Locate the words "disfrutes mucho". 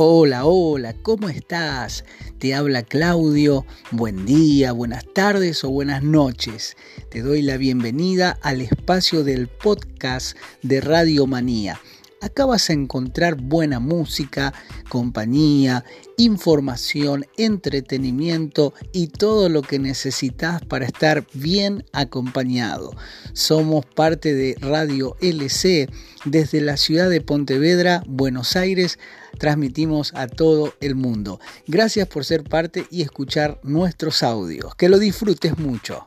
34.98-36.04